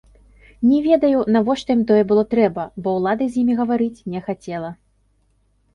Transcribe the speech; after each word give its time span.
Не 0.69 0.77
ведаю, 0.87 1.19
навошта 1.35 1.69
ім 1.79 1.83
тое 1.91 2.01
было 2.13 2.23
трэба, 2.33 2.67
бо 2.87 2.95
ўлада 2.97 3.23
з 3.29 3.33
імі 3.45 3.53
гаварыць 3.61 4.05
не 4.17 4.21
хацела. 4.31 4.71